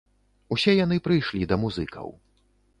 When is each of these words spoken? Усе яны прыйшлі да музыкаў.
Усе 0.55 0.73
яны 0.77 0.97
прыйшлі 1.09 1.51
да 1.53 1.61
музыкаў. 1.67 2.07